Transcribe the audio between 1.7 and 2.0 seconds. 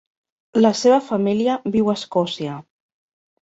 viu a